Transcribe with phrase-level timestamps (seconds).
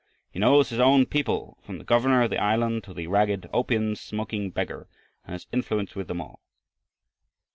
[0.31, 3.95] He knows his own people, from the governor of the island to the ragged opium
[3.95, 4.87] smoking beggar,
[5.25, 6.39] and has influence with them all."